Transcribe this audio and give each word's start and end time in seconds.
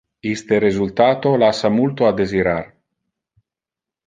Iste 0.29 0.57
resultato 0.63 1.33
lassa 1.43 1.71
multo 1.75 2.09
a 2.09 2.11
desirar. 2.23 2.67